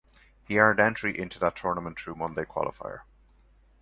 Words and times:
He 0.47 0.57
earned 0.57 0.79
entry 0.79 1.15
into 1.15 1.37
that 1.37 1.55
tournament 1.55 1.99
through 1.99 2.15
Monday 2.15 2.43
qualifier. 2.43 3.01